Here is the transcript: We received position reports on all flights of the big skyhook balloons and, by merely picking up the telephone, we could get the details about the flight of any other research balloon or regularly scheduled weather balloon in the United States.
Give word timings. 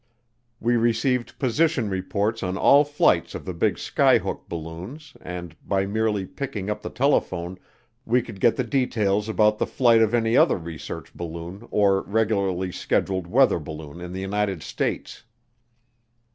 We 0.59 0.77
received 0.77 1.37
position 1.37 1.87
reports 1.87 2.41
on 2.41 2.57
all 2.57 2.83
flights 2.83 3.35
of 3.35 3.45
the 3.45 3.53
big 3.53 3.75
skyhook 3.75 4.49
balloons 4.49 5.15
and, 5.21 5.55
by 5.63 5.85
merely 5.85 6.25
picking 6.25 6.71
up 6.71 6.81
the 6.81 6.89
telephone, 6.89 7.59
we 8.03 8.23
could 8.23 8.39
get 8.39 8.55
the 8.55 8.63
details 8.63 9.29
about 9.29 9.59
the 9.59 9.67
flight 9.67 10.01
of 10.01 10.15
any 10.15 10.35
other 10.35 10.57
research 10.57 11.13
balloon 11.13 11.67
or 11.69 12.01
regularly 12.01 12.71
scheduled 12.71 13.27
weather 13.27 13.59
balloon 13.59 14.01
in 14.01 14.11
the 14.11 14.21
United 14.21 14.63
States. 14.63 15.23